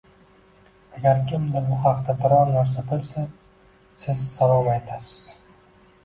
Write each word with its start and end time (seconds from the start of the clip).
Agar 0.99 1.19
kimdir 1.31 1.67
bu 1.73 1.75
haqda 1.83 2.15
biror 2.21 2.49
narsa 2.55 2.83
bilsa, 2.93 3.25
siz 4.05 4.23
salom 4.31 4.71
aytasiz 4.77 5.29